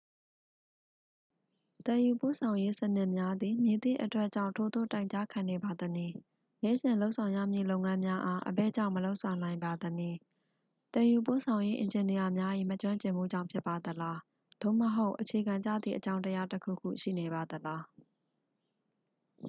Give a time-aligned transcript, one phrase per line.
[1.85, 6.13] သယ်ယူပို့ဆောင်ရေးစနစ်များသည် မည်သည့်အတွက်ကြောင့် ထိုသို့တိုင်ကြားခံနေပါသနည်း
[6.63, 10.15] နေ့စဉ်လုပ်ဆောင်ရမည့်လုပ်ငန်းများအား အဘယ်ကြောင့်မလုပ်ဆောင်နိုင်ပါသနည်
[10.93, 14.19] သယ်ယူပို့ဆောင်ရေးအင်ဂျင်နီယာများ၏ မကျွင်းကျင်မှုကြောင့် ဖြစ်ပါသလား
[14.61, 17.83] သို့မဟုတ် အခြေခံကျသည့်အကြောင်းတရားတစ်ခုခု ရှိနေပါသလား